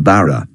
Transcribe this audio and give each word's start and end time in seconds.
Barra. 0.00 0.50